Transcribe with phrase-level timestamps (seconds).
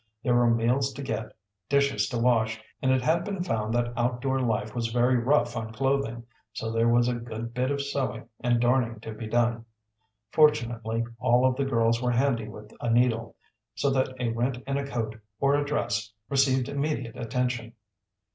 [0.23, 1.31] There were meals to get,
[1.69, 5.71] dishes to wash, and it had been found that outdoor life was very rough on
[5.73, 9.63] clothing, so there was a good bit of sewing and darning to be done.
[10.31, 13.35] Fortunately all of the girls were handy with a needle,
[13.75, 17.73] so that a rent in a coat or a dress received immediate attention.